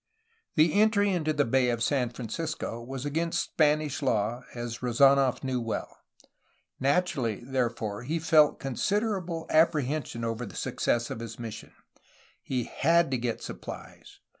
The 0.55 0.73
entry 0.73 1.11
into 1.11 1.31
the 1.31 1.45
Bay 1.45 1.69
of 1.69 1.83
San 1.83 2.09
Francisco 2.09 2.81
was 2.81 3.05
against 3.05 3.43
Spanish 3.51 4.01
law, 4.01 4.41
as 4.55 4.79
Rezanof 4.79 5.43
well 5.63 5.89
knew. 5.91 6.27
Naturally, 6.79 7.41
therefore, 7.45 8.01
he 8.01 8.17
felt 8.17 8.59
considerable 8.59 9.45
apprehension 9.51 10.23
over 10.25 10.43
the 10.47 10.55
success 10.55 11.11
of 11.11 11.19
his 11.19 11.37
mis 11.37 11.53
sion. 11.53 11.73
He 12.41 12.63
had 12.63 13.11
to 13.11 13.19
get 13.19 13.43
supplies! 13.43 14.19